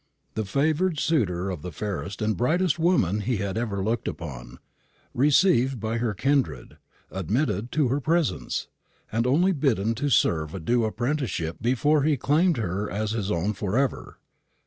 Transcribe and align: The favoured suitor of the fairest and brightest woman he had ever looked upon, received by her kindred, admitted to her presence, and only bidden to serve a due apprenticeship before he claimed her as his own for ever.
The 0.33 0.45
favoured 0.45 0.99
suitor 0.99 1.51
of 1.51 1.61
the 1.61 1.71
fairest 1.71 2.23
and 2.23 2.35
brightest 2.35 2.79
woman 2.79 3.19
he 3.19 3.37
had 3.37 3.55
ever 3.55 3.83
looked 3.83 4.07
upon, 4.07 4.57
received 5.13 5.79
by 5.79 5.99
her 5.99 6.15
kindred, 6.15 6.79
admitted 7.11 7.71
to 7.73 7.89
her 7.89 7.99
presence, 8.01 8.67
and 9.11 9.27
only 9.27 9.51
bidden 9.51 9.93
to 9.93 10.09
serve 10.09 10.55
a 10.55 10.59
due 10.59 10.85
apprenticeship 10.85 11.57
before 11.61 12.01
he 12.01 12.17
claimed 12.17 12.57
her 12.57 12.89
as 12.89 13.11
his 13.11 13.29
own 13.29 13.53
for 13.53 13.77
ever. 13.77 14.17